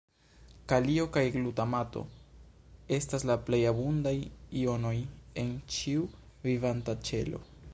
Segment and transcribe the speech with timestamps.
[0.71, 2.01] Kalio kaj glutamato
[2.97, 4.15] estas la plej abundaj
[4.63, 4.95] jonoj
[5.43, 6.09] en ĉiu
[6.49, 7.45] vivanta ĉelo.